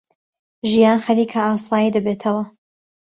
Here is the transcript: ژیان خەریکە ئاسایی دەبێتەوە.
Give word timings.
ژیان 0.71 0.99
خەریکە 1.05 1.41
ئاسایی 1.47 1.93
دەبێتەوە. 1.95 2.43